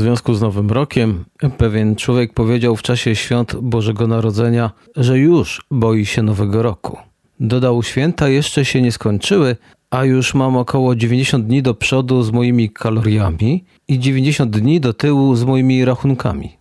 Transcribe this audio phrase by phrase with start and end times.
[0.00, 1.24] związku z Nowym Rokiem
[1.58, 6.96] pewien człowiek powiedział w czasie świąt Bożego Narodzenia, że już boi się Nowego Roku.
[7.40, 9.56] Dodał, święta jeszcze się nie skończyły,
[9.90, 14.92] a już mam około 90 dni do przodu z moimi kaloriami i 90 dni do
[14.92, 16.56] tyłu z moimi rachunkami.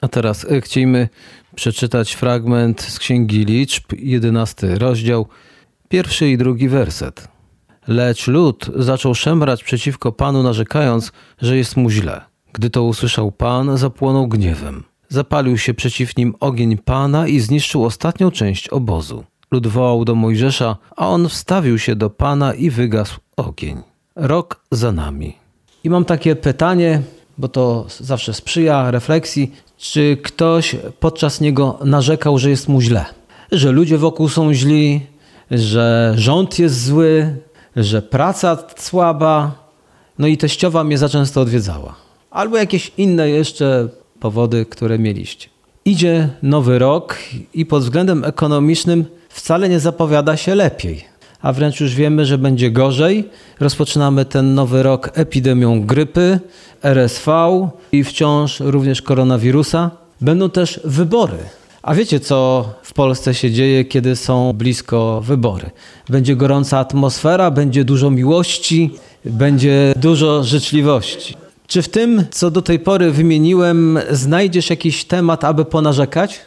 [0.00, 1.08] A teraz e, chcielibyśmy
[1.54, 5.26] przeczytać fragment z Księgi Liczb, 11 rozdział,
[5.88, 7.28] pierwszy i drugi werset.
[7.88, 12.29] Lecz lud zaczął szemrać przeciwko Panu, narzekając, że jest mu źle.
[12.52, 14.84] Gdy to usłyszał Pan, zapłonął gniewem.
[15.08, 19.24] Zapalił się przeciw nim ogień Pana i zniszczył ostatnią część obozu.
[19.50, 23.82] Lud wołał do Mojżesza, a on wstawił się do Pana i wygasł ogień.
[24.16, 25.36] Rok za nami.
[25.84, 27.02] I mam takie pytanie,
[27.38, 33.04] bo to zawsze sprzyja refleksji, czy ktoś podczas niego narzekał, że jest mu źle?
[33.52, 35.06] Że ludzie wokół są źli,
[35.50, 37.36] że rząd jest zły,
[37.76, 39.52] że praca słaba,
[40.18, 42.09] no i teściowa mnie za często odwiedzała.
[42.30, 43.88] Albo jakieś inne jeszcze
[44.20, 45.48] powody, które mieliście.
[45.84, 47.18] Idzie nowy rok
[47.54, 51.04] i pod względem ekonomicznym wcale nie zapowiada się lepiej,
[51.42, 53.28] a wręcz już wiemy, że będzie gorzej.
[53.60, 56.40] Rozpoczynamy ten nowy rok epidemią grypy,
[56.82, 57.30] RSV
[57.92, 59.90] i wciąż również koronawirusa.
[60.20, 61.38] Będą też wybory.
[61.82, 65.70] A wiecie, co w Polsce się dzieje, kiedy są blisko wybory?
[66.08, 68.90] Będzie gorąca atmosfera, będzie dużo miłości,
[69.24, 71.34] będzie dużo życzliwości.
[71.70, 76.40] Czy w tym, co do tej pory wymieniłem, znajdziesz jakiś temat, aby ponarzekać?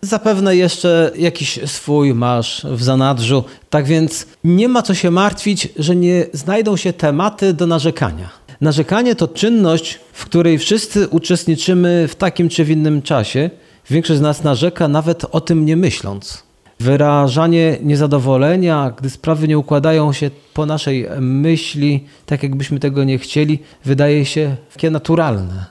[0.00, 5.96] Zapewne jeszcze jakiś swój masz w zanadrzu, tak więc nie ma co się martwić, że
[5.96, 8.30] nie znajdą się tematy do narzekania.
[8.60, 13.50] Narzekanie to czynność, w której wszyscy uczestniczymy w takim czy w innym czasie.
[13.90, 16.47] Większość z nas narzeka nawet o tym nie myśląc.
[16.80, 23.58] Wyrażanie niezadowolenia, gdy sprawy nie układają się po naszej myśli, tak jakbyśmy tego nie chcieli,
[23.84, 25.66] wydaje się takie naturalne.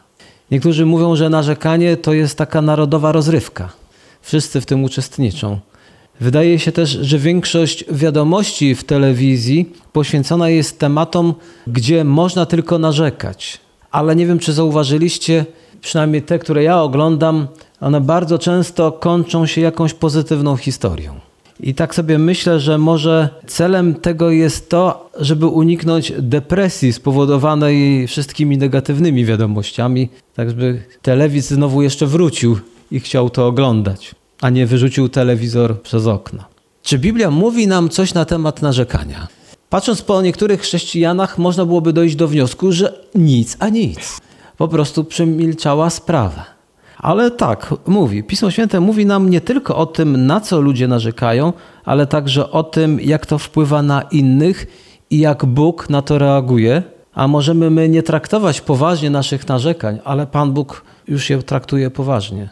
[0.52, 3.70] Niektórzy mówią, że narzekanie to jest taka narodowa rozrywka.
[4.22, 5.60] Wszyscy w tym uczestniczą.
[6.20, 11.34] Wydaje się też, że większość wiadomości w telewizji poświęcona jest tematom,
[11.68, 13.60] gdzie można tylko narzekać.
[13.92, 15.46] Ale nie wiem, czy zauważyliście,
[15.82, 17.48] przynajmniej te, które ja oglądam,
[17.82, 21.14] one bardzo często kończą się jakąś pozytywną historią.
[21.60, 28.58] I tak sobie myślę, że może celem tego jest to, żeby uniknąć depresji spowodowanej wszystkimi
[28.58, 32.60] negatywnymi wiadomościami, tak żeby telewizor znowu jeszcze wrócił
[32.92, 36.44] i chciał to oglądać, a nie wyrzucił telewizor przez okno.
[36.84, 39.28] Czy Biblia mówi nam coś na temat narzekania?
[39.70, 44.18] Patrząc po niektórych chrześcijanach, można byłoby dojść do wniosku, że nic a nic.
[44.58, 46.57] Po prostu przemilczała sprawę.
[47.00, 48.24] Ale tak, mówi.
[48.24, 51.54] Pismo Święte mówi nam nie tylko o tym, na co ludzie narzekają,
[51.86, 54.68] ale także o tym, jak to wpływa na innych
[55.10, 56.84] i jak Bóg na to reaguje.
[57.14, 62.50] A możemy my nie traktować poważnie naszych narzekań, ale Pan Bóg już je traktuje poważnie.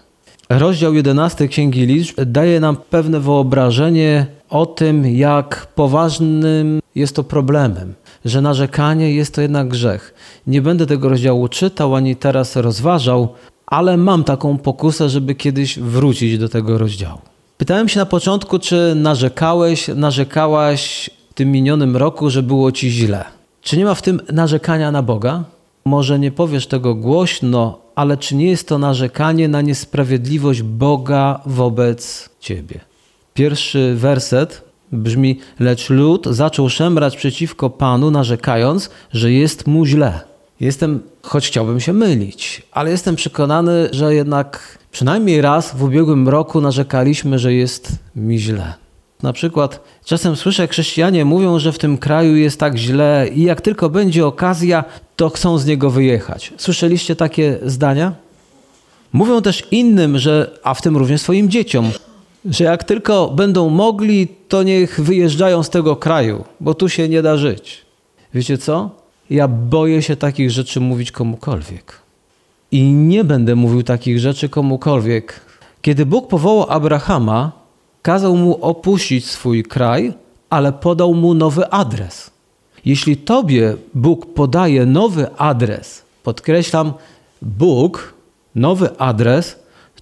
[0.50, 7.94] Rozdział 11 Księgi Liczb daje nam pewne wyobrażenie o tym, jak poważnym jest to problemem,
[8.26, 10.14] że narzekanie jest to jednak grzech.
[10.48, 13.34] Nie będę tego rozdziału czytał ani teraz rozważał,
[13.68, 17.20] ale mam taką pokusę, żeby kiedyś wrócić do tego rozdziału.
[17.58, 23.26] Pytałem się na początku, czy narzekałeś, narzekałaś w tym minionym roku, że było ci źle.
[23.62, 25.44] Czy nie ma w tym narzekania na Boga?
[25.86, 32.30] Może nie powiesz tego głośno, ale czy nie jest to narzekanie na niesprawiedliwość Boga wobec
[32.40, 32.80] ciebie?
[33.34, 34.62] Pierwszy werset
[34.92, 40.35] brzmi: Lecz lud zaczął szemrać przeciwko Panu, narzekając, że jest mu źle.
[40.60, 46.62] Jestem, choć chciałbym się mylić, ale jestem przekonany, że jednak przynajmniej raz w ubiegłym roku
[46.62, 48.74] narzekaliśmy, że jest mi źle.
[49.24, 53.62] Na przykład czasem słyszę, chrześcijanie mówią, że w tym kraju jest tak źle i jak
[53.62, 54.84] tylko będzie okazja,
[55.16, 56.54] to chcą z niego wyjechać.
[56.58, 58.14] Słyszeliście takie zdania?
[59.14, 61.92] Mówią też innym, że, a w tym również swoim dzieciom,
[62.46, 67.22] że jak tylko będą mogli, to niech wyjeżdżają z tego kraju, bo tu się nie
[67.22, 67.86] da żyć.
[68.34, 69.05] Wiecie co?
[69.30, 72.00] Ja boję się takich rzeczy mówić komukolwiek.
[72.72, 75.42] I nie będę mówił takich rzeczy komukolwiek.
[75.82, 77.52] Kiedy Bóg powołał Abrahama,
[78.02, 80.14] kazał mu opuścić swój kraj,
[80.50, 82.32] ale podał mu nowy adres.
[82.86, 86.94] Jeśli tobie Bóg podaje nowy adres, podkreślam,
[87.42, 88.14] Bóg,
[88.56, 89.56] nowy adres,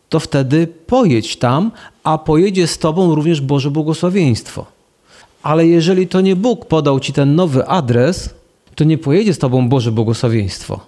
[0.10, 1.72] to wtedy pojedź tam,
[2.04, 4.66] a pojedzie z tobą również Boże błogosławieństwo.
[5.44, 8.30] Ale jeżeli to nie Bóg podał ci ten nowy adres,
[8.75, 10.80] to nie pojedzie z tobą Boże błogosławieństwo.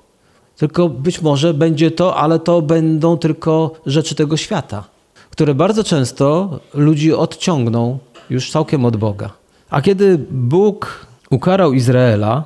[0.58, 4.84] Tylko być może będzie to, ale to będą tylko rzeczy tego świata,
[5.30, 7.98] które bardzo często ludzi odciągną
[8.30, 9.30] już całkiem od Boga.
[9.70, 12.44] A kiedy Bóg ukarał Izraela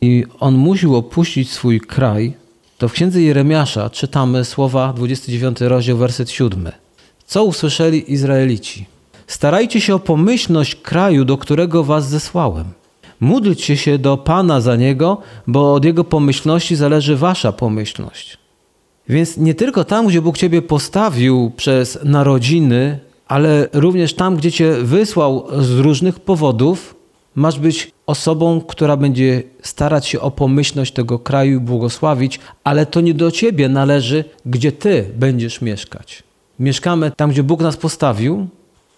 [0.00, 2.34] i on musiał opuścić swój kraj,
[2.78, 6.72] to w księdze Jeremiasza czytamy słowa 29 rozdział, werset 7.
[7.26, 8.86] Co usłyszeli Izraelici?
[9.26, 12.81] Starajcie się o pomyślność kraju, do którego was zesłałem.
[13.22, 18.38] Módlcie się do Pana za niego, bo od jego pomyślności zależy wasza pomyślność.
[19.08, 22.98] Więc nie tylko tam, gdzie Bóg ciebie postawił przez narodziny,
[23.28, 26.94] ale również tam, gdzie cię wysłał z różnych powodów,
[27.34, 33.00] masz być osobą, która będzie starać się o pomyślność tego kraju i błogosławić, ale to
[33.00, 36.22] nie do ciebie należy, gdzie ty będziesz mieszkać.
[36.58, 38.46] Mieszkamy tam, gdzie Bóg nas postawił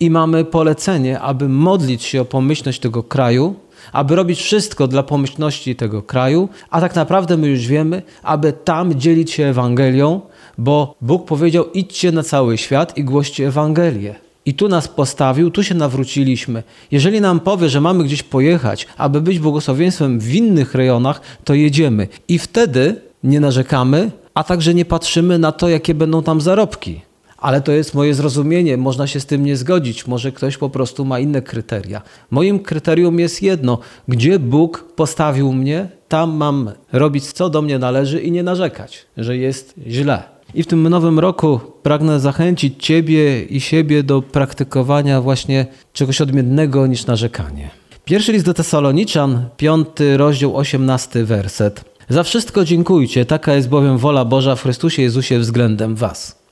[0.00, 3.55] i mamy polecenie, aby modlić się o pomyślność tego kraju,
[3.92, 8.94] aby robić wszystko dla pomyślności tego kraju, a tak naprawdę my już wiemy, aby tam
[8.94, 10.20] dzielić się Ewangelią,
[10.58, 14.14] bo Bóg powiedział: idźcie na cały świat i głoście Ewangelię.
[14.46, 16.62] I tu nas postawił, tu się nawróciliśmy.
[16.90, 22.08] Jeżeli nam powie, że mamy gdzieś pojechać, aby być błogosławieństwem w innych rejonach, to jedziemy.
[22.28, 27.00] I wtedy nie narzekamy, a także nie patrzymy na to, jakie będą tam zarobki.
[27.44, 30.06] Ale to jest moje zrozumienie, można się z tym nie zgodzić.
[30.06, 32.02] Może ktoś po prostu ma inne kryteria.
[32.31, 38.20] Moim kryterium jest jedno: gdzie Bóg postawił mnie, tam mam robić, co do mnie należy
[38.20, 40.23] i nie narzekać, że jest źle.
[40.55, 46.87] I w tym nowym roku pragnę zachęcić Ciebie i siebie do praktykowania właśnie czegoś odmiennego
[46.87, 47.70] niż narzekanie.
[48.05, 51.85] Pierwszy list do Tesaloniczan, piąty rozdział, osiemnasty werset.
[52.08, 56.44] Za wszystko dziękujcie, taka jest bowiem wola Boża w Chrystusie Jezusie względem Was.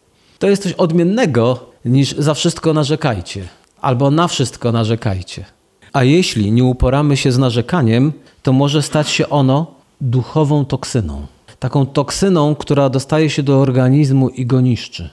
[0.43, 3.49] To jest coś odmiennego niż za wszystko narzekajcie,
[3.81, 5.45] albo na wszystko narzekajcie.
[5.93, 8.13] A jeśli nie uporamy się z narzekaniem,
[8.43, 9.67] to może stać się ono
[10.01, 11.27] duchową toksyną
[11.59, 15.11] taką toksyną, która dostaje się do organizmu i go niszczy.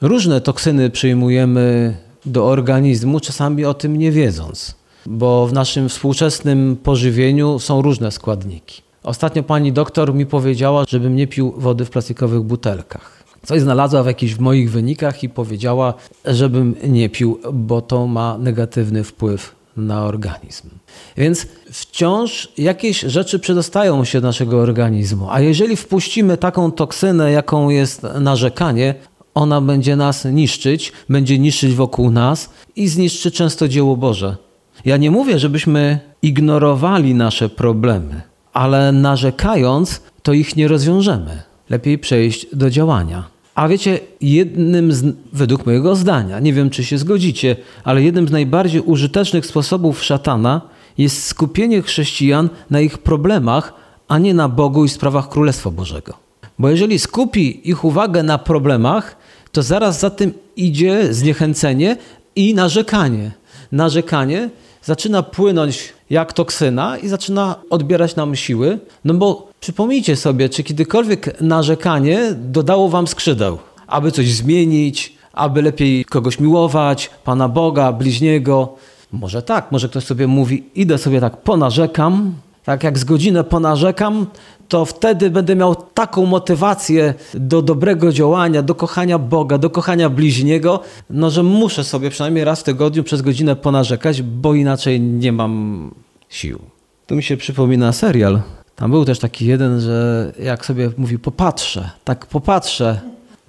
[0.00, 1.96] Różne toksyny przyjmujemy
[2.26, 4.74] do organizmu, czasami o tym nie wiedząc,
[5.06, 8.82] bo w naszym współczesnym pożywieniu są różne składniki.
[9.02, 13.19] Ostatnio pani doktor mi powiedziała, żebym nie pił wody w plastikowych butelkach.
[13.46, 15.94] Coś znalazła w jakichś moich wynikach i powiedziała,
[16.24, 20.68] żebym nie pił, bo to ma negatywny wpływ na organizm.
[21.16, 27.68] Więc wciąż jakieś rzeczy przedostają się do naszego organizmu, a jeżeli wpuścimy taką toksynę, jaką
[27.68, 28.94] jest narzekanie,
[29.34, 34.36] ona będzie nas niszczyć, będzie niszczyć wokół nas i zniszczy często dzieło Boże.
[34.84, 38.22] Ja nie mówię, żebyśmy ignorowali nasze problemy,
[38.52, 41.49] ale narzekając, to ich nie rozwiążemy.
[41.70, 43.24] Lepiej przejść do działania.
[43.54, 48.30] A wiecie, jednym z, według mojego zdania, nie wiem czy się zgodzicie, ale jednym z
[48.30, 50.60] najbardziej użytecznych sposobów szatana
[50.98, 53.74] jest skupienie chrześcijan na ich problemach,
[54.08, 56.14] a nie na Bogu i sprawach Królestwa Bożego.
[56.58, 59.16] Bo jeżeli skupi ich uwagę na problemach,
[59.52, 61.96] to zaraz za tym idzie zniechęcenie
[62.36, 63.30] i narzekanie.
[63.72, 64.50] Narzekanie
[64.82, 71.40] zaczyna płynąć jak toksyna i zaczyna odbierać nam siły, no bo Przypomnijcie sobie, czy kiedykolwiek
[71.40, 78.74] narzekanie dodało wam skrzydeł, aby coś zmienić, aby lepiej kogoś miłować, Pana Boga, bliźniego.
[79.12, 82.34] Może tak, może ktoś sobie mówi, idę sobie tak ponarzekam,
[82.64, 84.26] tak jak z godzinę ponarzekam,
[84.68, 90.80] to wtedy będę miał taką motywację do dobrego działania, do kochania Boga, do kochania bliźniego,
[91.10, 95.94] no że muszę sobie przynajmniej raz w tygodniu przez godzinę ponarzekać, bo inaczej nie mam
[96.28, 96.58] sił.
[97.06, 98.40] Tu mi się przypomina serial
[98.80, 103.00] tam był też taki jeden, że jak sobie mówi, popatrzę, tak popatrzę,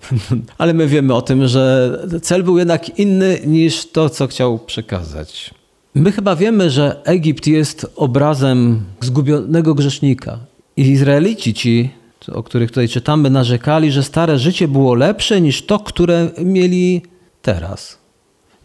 [0.58, 5.54] ale my wiemy o tym, że cel był jednak inny niż to, co chciał przekazać.
[5.96, 10.40] My chyba wiemy, że Egipt jest obrazem zgubionego grzesznika.
[10.78, 11.90] I Izraelici ci,
[12.32, 17.02] o których tutaj czytamy, narzekali, że stare życie było lepsze niż to, które mieli
[17.42, 18.01] teraz.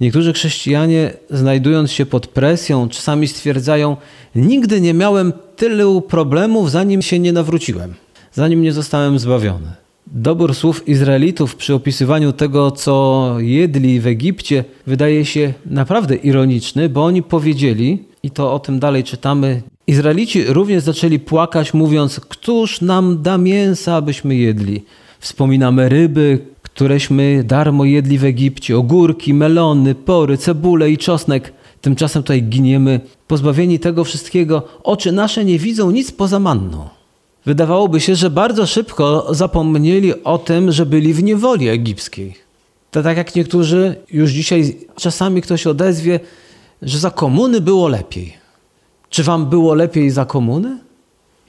[0.00, 3.96] Niektórzy chrześcijanie, znajdując się pod presją, czasami stwierdzają:
[4.34, 7.94] Nigdy nie miałem tylu problemów, zanim się nie nawróciłem,
[8.32, 9.72] zanim nie zostałem zbawiony.
[10.06, 17.04] Dobór słów Izraelitów przy opisywaniu tego, co jedli w Egipcie, wydaje się naprawdę ironiczny, bo
[17.04, 23.22] oni powiedzieli, i to o tym dalej czytamy, Izraelici również zaczęli płakać, mówiąc: Któż nam
[23.22, 24.84] da mięsa, abyśmy jedli?
[25.20, 26.38] Wspominamy ryby,
[26.76, 31.52] któreśmy darmo jedli w Egipcie, ogórki, melony, pory, cebule i czosnek.
[31.80, 34.62] Tymczasem tutaj giniemy, pozbawieni tego wszystkiego.
[34.82, 36.88] Oczy nasze nie widzą nic poza manną.
[37.46, 42.34] Wydawałoby się, że bardzo szybko zapomnieli o tym, że byli w niewoli egipskiej.
[42.90, 46.20] To tak jak niektórzy już dzisiaj czasami ktoś odezwie,
[46.82, 48.32] że za komuny było lepiej.
[49.10, 50.78] Czy wam było lepiej za komuny?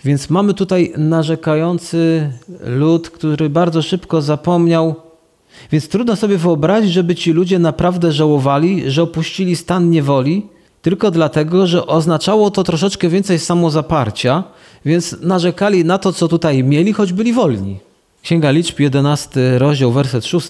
[0.05, 2.31] Więc mamy tutaj narzekający
[2.65, 5.06] lud, który bardzo szybko zapomniał
[5.71, 10.45] więc trudno sobie wyobrazić, żeby ci ludzie naprawdę żałowali, że opuścili stan niewoli,
[10.81, 14.43] tylko dlatego, że oznaczało to troszeczkę więcej samozaparcia,
[14.85, 17.79] więc narzekali na to, co tutaj mieli, choć byli wolni.
[18.23, 20.49] Księga Liczb, 11 rozdział, werset 6.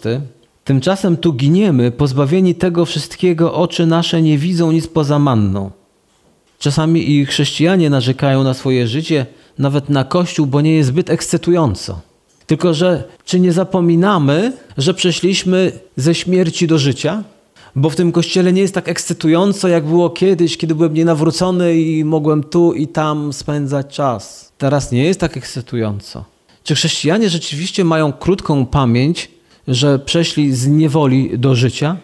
[0.64, 5.72] Tymczasem tu giniemy, pozbawieni tego wszystkiego, oczy nasze nie widzą nic poza manną.
[6.60, 9.26] Czasami i chrześcijanie narzekają na swoje życie,
[9.58, 12.02] nawet na Kościół, bo nie jest zbyt ekscytująco.
[12.48, 17.24] Tylko, że czy nie zapominamy, że przeszliśmy ze śmierci do życia?
[17.76, 22.04] Bo w tym kościele nie jest tak ekscytująco, jak było kiedyś, kiedy byłem nienawrócony i
[22.04, 24.52] mogłem tu i tam spędzać czas.
[24.58, 26.26] Teraz nie jest tak ekscytująco.
[26.64, 29.32] Czy chrześcijanie rzeczywiście mają krótką pamięć,
[29.68, 31.98] że przeszli z niewoli do życia?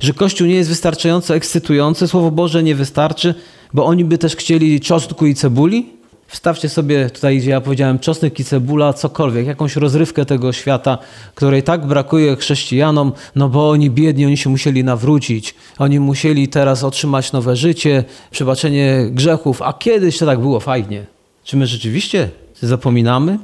[0.00, 3.34] Że Kościół nie jest wystarczająco ekscytujący, Słowo Boże nie wystarczy,
[3.72, 5.86] bo oni by też chcieli czosnku i cebuli?
[6.26, 10.98] Wstawcie sobie tutaj, gdzie ja powiedziałem czosnek i cebula, cokolwiek, jakąś rozrywkę tego świata,
[11.34, 16.84] której tak brakuje chrześcijanom, no bo oni biedni, oni się musieli nawrócić, oni musieli teraz
[16.84, 21.06] otrzymać nowe życie, przebaczenie grzechów, a kiedyś to tak było fajnie.
[21.44, 22.28] Czy my rzeczywiście
[22.60, 23.38] zapominamy?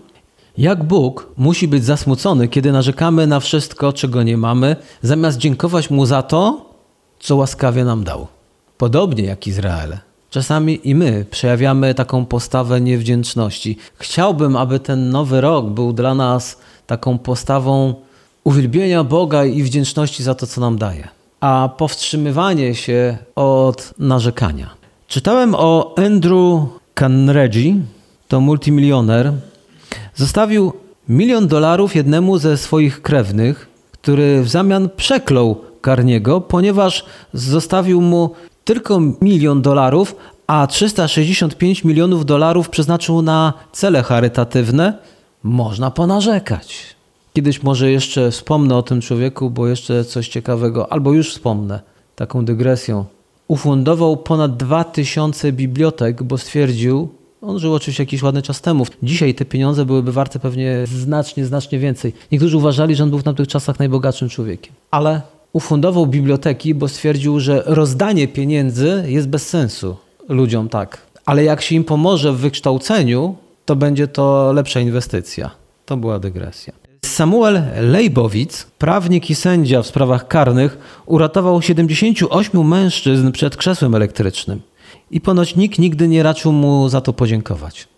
[0.58, 6.06] Jak Bóg musi być zasmucony, kiedy narzekamy na wszystko, czego nie mamy, zamiast dziękować Mu
[6.06, 6.70] za to,
[7.20, 8.26] co łaskawie nam dał?
[8.78, 9.98] Podobnie jak Izrael.
[10.30, 13.76] Czasami i my przejawiamy taką postawę niewdzięczności.
[13.94, 17.94] Chciałbym, aby ten nowy rok był dla nas taką postawą
[18.44, 21.08] uwielbienia Boga i wdzięczności za to, co nam daje,
[21.40, 24.70] a powstrzymywanie się od narzekania.
[25.08, 26.60] Czytałem o Andrew
[26.98, 27.74] Carnegie,
[28.28, 29.32] to multimilioner.
[30.14, 30.72] Zostawił
[31.08, 38.30] milion dolarów jednemu ze swoich krewnych, który w zamian przeklął Carniego, ponieważ zostawił mu
[38.70, 44.98] tylko milion dolarów, a 365 milionów dolarów przeznaczył na cele charytatywne,
[45.42, 46.96] można ponarzekać.
[47.32, 51.80] Kiedyś może jeszcze wspomnę o tym człowieku, bo jeszcze coś ciekawego, albo już wspomnę
[52.16, 53.04] taką dygresją.
[53.48, 57.08] Ufundował ponad 2000 bibliotek, bo stwierdził,
[57.42, 58.86] on żył oczywiście jakiś ładny czas temu.
[59.02, 62.12] Dzisiaj te pieniądze byłyby warte pewnie znacznie, znacznie więcej.
[62.32, 64.72] Niektórzy uważali, że on był w tamtych czasach najbogatszym człowiekiem.
[64.90, 65.20] Ale
[65.52, 69.96] ufundował biblioteki, bo stwierdził, że rozdanie pieniędzy jest bez sensu
[70.28, 70.98] ludziom tak.
[71.26, 75.50] Ale jak się im pomoże w wykształceniu, to będzie to lepsza inwestycja.
[75.86, 76.72] To była dygresja.
[77.04, 84.60] Samuel Lejbowicz, prawnik i sędzia w sprawach karnych, uratował 78 mężczyzn przed krzesłem elektrycznym.
[85.10, 87.88] I ponoć nikt nigdy nie raczył mu za to podziękować.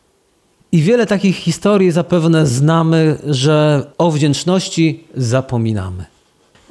[0.72, 6.11] I wiele takich historii zapewne znamy, że o wdzięczności zapominamy.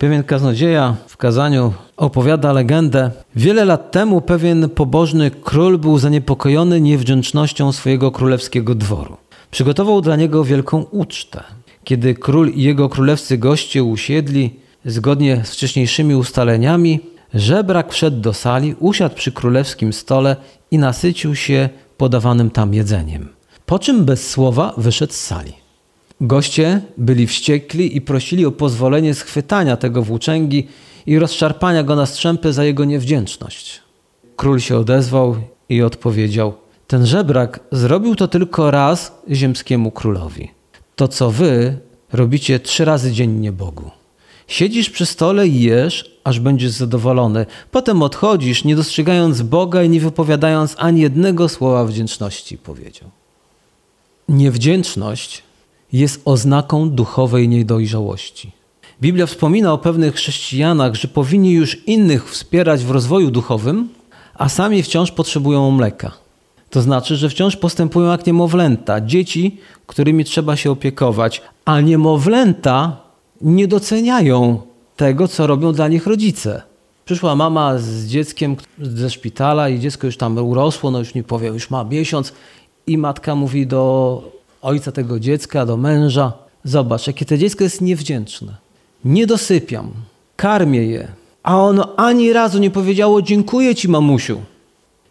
[0.02, 3.12] Pewien kaznodzieja w kazaniu opowiada legendę.
[3.36, 9.18] Wiele lat temu pewien pobożny król był zaniepokojony niewdzięcznością swojego królewskiego dworu.
[9.52, 11.44] Przygotował dla niego wielką ucztę.
[11.84, 17.00] Kiedy król i jego królewscy goście usiedli, zgodnie z wcześniejszymi ustaleniami,
[17.34, 20.36] żebrak wszedł do sali, usiadł przy królewskim stole
[20.72, 23.30] i nasycił się podawanym tam jedzeniem.
[23.66, 25.61] Po czym bez słowa wyszedł z sali.
[26.22, 30.68] Goście byli wściekli i prosili o pozwolenie schwytania tego włóczęgi
[31.06, 33.82] i rozszarpania go na strzępy za jego niewdzięczność.
[34.36, 35.36] Król się odezwał
[35.70, 36.54] i odpowiedział:
[36.88, 40.52] Ten żebrak zrobił to tylko raz ziemskiemu królowi.
[40.96, 41.78] To, co wy
[42.14, 43.92] robicie trzy razy dziennie Bogu.
[44.48, 47.46] Siedzisz przy stole i jesz, aż będziesz zadowolony.
[47.72, 53.10] Potem odchodzisz, nie dostrzegając Boga i nie wypowiadając ani jednego słowa wdzięczności, powiedział.
[54.30, 55.44] Niewdzięczność
[55.94, 58.52] jest oznaką duchowej niedojrzałości.
[59.02, 63.90] Biblia wspomina o pewnych chrześcijanach, że powinni już innych wspierać w rozwoju duchowym,
[64.34, 66.12] a sami wciąż potrzebują mleka.
[66.70, 69.58] To znaczy, że wciąż postępują jak niemowlęta, dzieci,
[69.88, 72.98] którymi trzeba się opiekować, a niemowlęta
[73.42, 74.62] nie doceniają
[74.96, 76.62] tego, co robią dla nich rodzice.
[77.06, 81.54] Przyszła mama z dzieckiem ze szpitala i dziecko już tam urosło, no już nie powiem,
[81.54, 82.34] już ma miesiąc
[82.88, 88.56] i matka mówi do ojca tego dziecka, do męża: Zobacz, jakie to dziecko jest niewdzięczne.
[89.06, 89.92] Nie dosypiam,
[90.36, 91.08] karmię je,
[91.44, 94.42] a ono ani razu nie powiedziało: Dziękuję ci, mamusiu.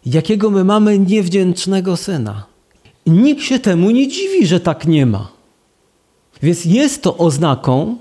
[0.05, 2.45] Jakiego my mamy niewdzięcznego syna.
[3.07, 5.31] Nikt się temu nie dziwi, że tak nie ma.
[6.43, 7.97] Więc jest to oznaką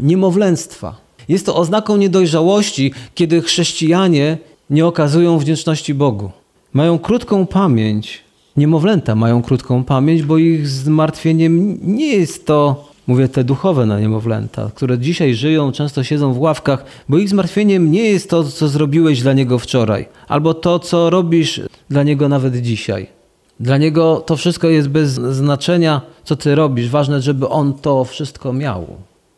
[0.00, 0.96] niemowlęctwa.
[1.28, 4.38] Jest to oznaką niedojrzałości, kiedy chrześcijanie
[4.70, 6.30] nie okazują wdzięczności Bogu.
[6.72, 8.25] Mają krótką pamięć
[8.56, 14.70] niemowlęta mają krótką pamięć, bo ich zmartwieniem nie jest to, mówię te duchowe na niemowlęta,
[14.74, 19.22] które dzisiaj żyją, często siedzą w ławkach, bo ich zmartwieniem nie jest to, co zrobiłeś
[19.22, 21.60] dla niego wczoraj, albo to, co robisz
[21.90, 23.16] dla niego nawet dzisiaj.
[23.60, 26.88] Dla niego to wszystko jest bez znaczenia, co ty robisz.
[26.88, 28.86] Ważne, żeby on to wszystko miał.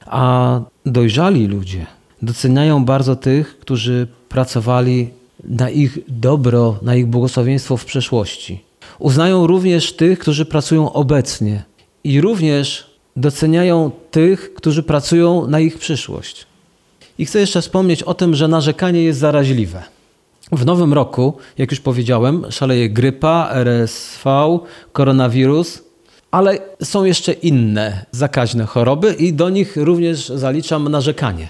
[0.06, 1.86] A dojrzali ludzie
[2.22, 5.08] doceniają bardzo tych, którzy pracowali
[5.44, 8.67] na ich dobro, na ich błogosławieństwo w przeszłości.
[8.98, 11.62] Uznają również tych, którzy pracują obecnie
[12.04, 16.46] i również doceniają tych, którzy pracują na ich przyszłość.
[17.18, 19.82] I chcę jeszcze wspomnieć o tym, że narzekanie jest zaraźliwe.
[20.52, 24.58] W nowym roku, jak już powiedziałem, szaleje grypa, RSV,
[24.92, 25.82] koronawirus,
[26.30, 31.48] ale są jeszcze inne zakaźne choroby i do nich również zaliczam narzekanie.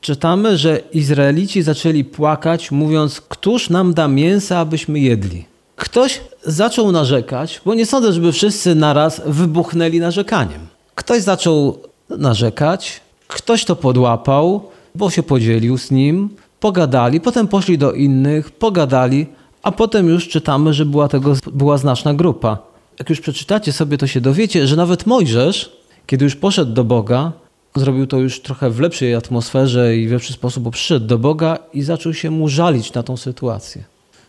[0.00, 5.44] Czytamy, że Izraelici zaczęli płakać, mówiąc: Któż nam da mięsa, abyśmy jedli?
[5.78, 10.60] Ktoś zaczął narzekać, bo nie sądzę, żeby wszyscy naraz wybuchnęli narzekaniem.
[10.94, 11.78] Ktoś zaczął
[12.10, 16.28] narzekać, ktoś to podłapał, bo się podzielił z nim,
[16.60, 19.26] pogadali, potem poszli do innych, pogadali,
[19.62, 22.58] a potem już czytamy, że była tego była znaczna grupa.
[22.98, 25.72] Jak już przeczytacie sobie, to się dowiecie, że nawet Mojżesz,
[26.06, 27.32] kiedy już poszedł do Boga,
[27.76, 31.58] zrobił to już trochę w lepszej atmosferze i w lepszy sposób, bo przyszedł do Boga
[31.74, 33.84] i zaczął się mu żalić na tą sytuację.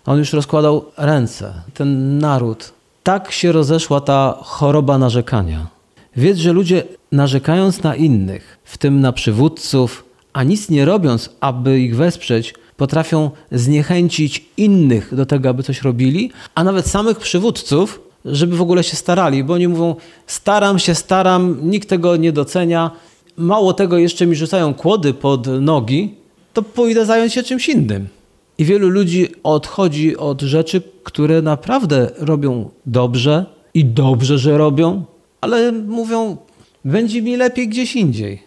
[0.05, 2.71] On już rozkładał ręce, ten naród.
[3.03, 5.67] Tak się rozeszła ta choroba narzekania.
[6.15, 11.79] Wiedz, że ludzie narzekając na innych, w tym na przywódców, a nic nie robiąc, aby
[11.79, 18.57] ich wesprzeć, potrafią zniechęcić innych do tego, aby coś robili, a nawet samych przywódców, żeby
[18.57, 19.95] w ogóle się starali, bo oni mówią:
[20.27, 22.91] Staram się, staram, nikt tego nie docenia.
[23.37, 26.13] Mało tego, jeszcze mi rzucają kłody pod nogi,
[26.53, 28.07] to pójdę zająć się czymś innym.
[28.59, 35.03] I wielu ludzi odchodzi od rzeczy, które naprawdę robią dobrze i dobrze, że robią,
[35.41, 36.37] ale mówią:
[36.85, 38.43] Będzie mi lepiej gdzieś indziej.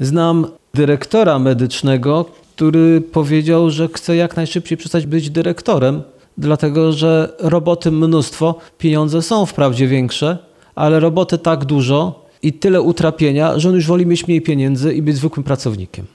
[0.00, 2.24] Znam dyrektora medycznego,
[2.56, 6.02] który powiedział, że chce jak najszybciej przestać być dyrektorem,
[6.38, 10.38] dlatego że roboty mnóstwo, pieniądze są wprawdzie większe,
[10.74, 15.02] ale roboty tak dużo i tyle utrapienia, że on już woli mieć mniej pieniędzy i
[15.02, 16.06] być zwykłym pracownikiem.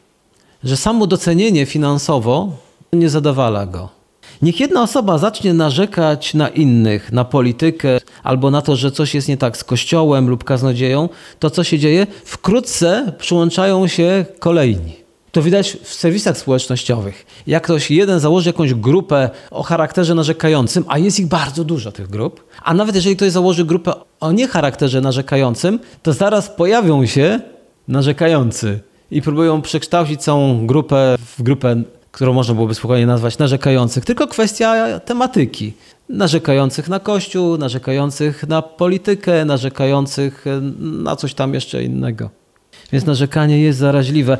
[0.64, 2.52] Że samo docenienie finansowo
[2.94, 3.90] nie zadowala go.
[4.42, 9.28] Niech jedna osoba zacznie narzekać na innych, na politykę albo na to, że coś jest
[9.28, 12.08] nie tak z kościołem lub kaznodzieją, to co się dzieje?
[12.26, 14.96] Wkrótce przyłączają się kolejni.
[15.32, 17.26] To widać w serwisach społecznościowych.
[17.48, 22.08] Jak ktoś jeden założy jakąś grupę o charakterze narzekającym, a jest ich bardzo dużo tych
[22.08, 27.40] grup, a nawet jeżeli ktoś założy grupę o niecharakterze narzekającym, to zaraz pojawią się
[27.88, 28.80] narzekający
[29.12, 31.84] i próbują przekształcić całą grupę w grupę
[32.20, 35.74] którą można byłoby spokojnie nazwać narzekających, tylko kwestia tematyki.
[36.10, 40.46] Narzekających na Kościół, narzekających na politykę, narzekających
[40.80, 42.30] na coś tam jeszcze innego.
[42.92, 44.38] Więc narzekanie jest zaraźliwe.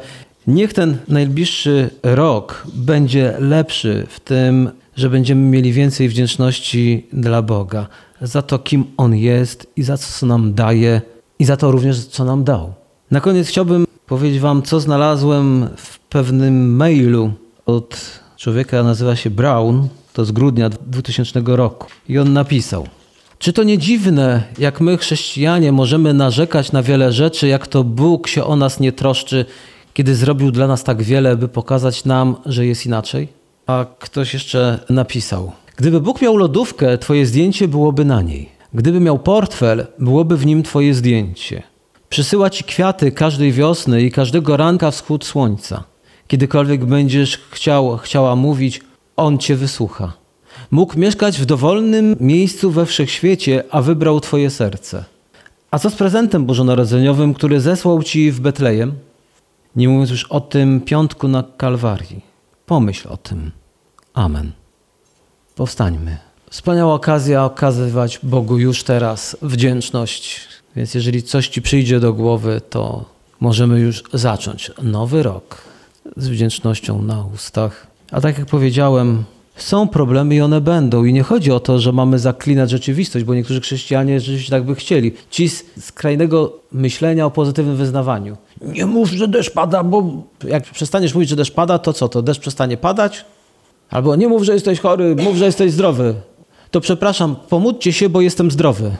[0.48, 7.88] Niech ten najbliższy rok będzie lepszy w tym, że będziemy mieli więcej wdzięczności dla Boga
[8.22, 11.02] za to, kim On jest i za to, co nam daje
[11.40, 12.74] i za to również, co nam dał.
[13.12, 17.34] Na koniec chciałbym powiedzieć Wam, co znalazłem w pewnym mailu
[17.76, 21.88] od człowieka, nazywa się Brown, to z grudnia 2000 roku.
[22.10, 22.88] I on napisał:
[23.40, 28.28] Czy to nie dziwne, jak my, chrześcijanie, możemy narzekać na wiele rzeczy, jak to Bóg
[28.28, 29.46] się o nas nie troszczy,
[29.94, 33.28] kiedy zrobił dla nas tak wiele, by pokazać nam, że jest inaczej?
[33.68, 38.50] A ktoś jeszcze napisał: Gdyby Bóg miał lodówkę, Twoje zdjęcie byłoby na niej.
[38.74, 41.64] Gdyby miał portfel, byłoby w nim Twoje zdjęcie.
[42.10, 45.84] Przysyła Ci kwiaty każdej wiosny i każdego ranka wschód słońca.
[46.30, 48.82] Kiedykolwiek będziesz chciał, chciała mówić,
[49.16, 50.14] On cię wysłucha.
[50.72, 55.04] Mógł mieszkać w dowolnym miejscu we wszechświecie, a wybrał twoje serce.
[55.72, 58.94] A co z prezentem bożonarodzeniowym, który zesłał ci w Betlejem?
[59.76, 62.22] Nie mówiąc już o tym piątku na Kalwarii.
[62.66, 63.52] Pomyśl o tym.
[64.14, 64.52] Amen.
[65.56, 66.18] Powstańmy.
[66.50, 70.42] Wspaniała okazja okazywać Bogu już teraz wdzięczność.
[70.76, 73.06] Więc jeżeli coś ci przyjdzie do głowy, to
[73.40, 75.70] możemy już zacząć nowy rok
[76.18, 77.88] z wdzięcznością na ustach.
[78.12, 79.24] A tak jak powiedziałem,
[79.56, 81.04] są problemy i one będą.
[81.04, 84.76] I nie chodzi o to, że mamy zaklinać rzeczywistość, bo niektórzy chrześcijanie rzeczywiście tak by
[84.76, 85.12] chcieli.
[85.30, 88.38] Ci z skrajnego myślenia o pozytywnym wyznawaniu.
[88.62, 92.10] Nie mów, że deszcz pada, bo jak przestaniesz mówić, że deszcz pada, to co?
[92.10, 93.26] To deszcz przestanie padać?
[93.90, 96.16] Albo nie mów, że jesteś chory, mów, że jesteś zdrowy.
[96.72, 98.92] To przepraszam, pomódlcie się, bo jestem zdrowy.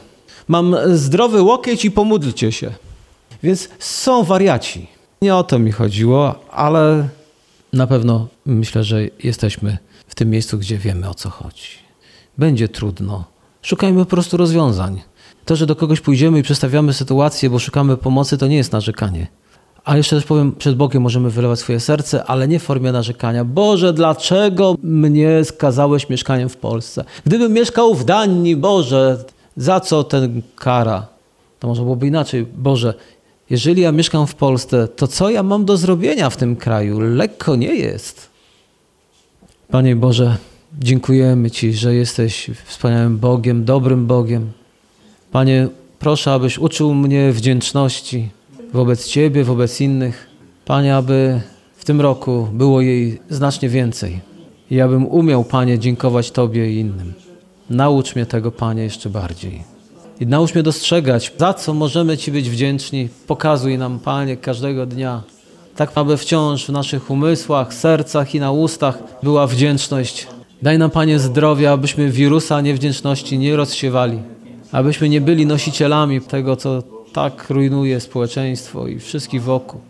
[0.48, 2.70] Mam zdrowy łokieć i pomódlcie się.
[3.42, 4.86] Więc są wariaci.
[5.22, 7.08] Nie o to mi chodziło, ale
[7.72, 11.68] na pewno myślę, że jesteśmy w tym miejscu, gdzie wiemy o co chodzi.
[12.38, 13.24] Będzie trudno.
[13.62, 15.00] Szukajmy po prostu rozwiązań.
[15.44, 19.26] To, że do kogoś pójdziemy i przedstawiamy sytuację, bo szukamy pomocy, to nie jest narzekanie.
[19.84, 23.44] A jeszcze też powiem, przed Bogiem możemy wylewać swoje serce, ale nie w formie narzekania.
[23.44, 27.04] Boże, dlaczego mnie skazałeś mieszkaniem w Polsce?
[27.26, 29.24] Gdybym mieszkał w Danii, Boże,
[29.56, 31.06] za co ten kara?
[31.58, 32.46] To może byłoby inaczej.
[32.56, 32.94] Boże,
[33.50, 37.00] jeżeli ja mieszkam w Polsce, to co ja mam do zrobienia w tym kraju?
[37.00, 38.30] Lekko nie jest.
[39.70, 40.36] Panie Boże,
[40.78, 44.52] dziękujemy Ci, że jesteś wspaniałym Bogiem, dobrym Bogiem.
[45.32, 48.28] Panie, proszę, abyś uczył mnie wdzięczności
[48.72, 50.26] wobec Ciebie, wobec innych.
[50.64, 51.40] Panie, aby
[51.76, 54.20] w tym roku było jej znacznie więcej.
[54.70, 57.12] I abym umiał, Panie, dziękować Tobie i innym.
[57.70, 59.79] Naucz mnie tego, Panie, jeszcze bardziej.
[60.20, 63.08] I naucz mnie dostrzegać, za co możemy Ci być wdzięczni.
[63.26, 65.22] Pokazuj nam, Panie, każdego dnia.
[65.76, 70.26] Tak, aby wciąż w naszych umysłach, sercach i na ustach była wdzięczność.
[70.62, 74.18] Daj nam, Panie, zdrowia, abyśmy wirusa niewdzięczności nie rozsiewali.
[74.72, 79.80] Abyśmy nie byli nosicielami tego, co tak rujnuje społeczeństwo i wszystkich wokół.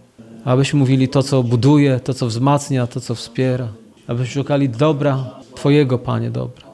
[0.45, 3.69] Abyśmy mówili to, co buduje, to, co wzmacnia, to, co wspiera.
[4.07, 6.70] Abyśmy szukali dobra, Twojego, Panie, dobra.